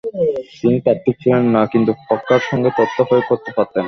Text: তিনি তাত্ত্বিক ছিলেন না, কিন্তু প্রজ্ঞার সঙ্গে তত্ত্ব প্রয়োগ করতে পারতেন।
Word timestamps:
তিনি 0.59 0.77
তাত্ত্বিক 0.85 1.15
ছিলেন 1.21 1.45
না, 1.55 1.61
কিন্তু 1.73 1.91
প্রজ্ঞার 2.07 2.41
সঙ্গে 2.49 2.69
তত্ত্ব 2.77 2.99
প্রয়োগ 3.09 3.25
করতে 3.29 3.49
পারতেন। 3.57 3.79